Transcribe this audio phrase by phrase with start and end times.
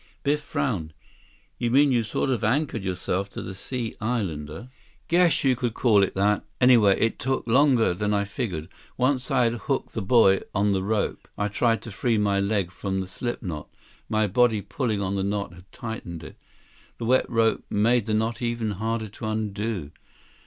[0.23, 0.95] Biff frowned.
[1.59, 4.71] "You mean you sort of anchored yourself to the Sea Islander?" 150
[5.09, 6.43] "Guess you could call it that.
[6.59, 8.67] Anyway, it took longer than I figured.
[8.97, 12.71] Once I had hooked the buoy on the rope, I tried to free my leg
[12.71, 13.69] from the slip knot.
[14.09, 16.35] My body pulling on the knot had tightened it.
[16.97, 19.91] The wet rope made the knot even harder to undo.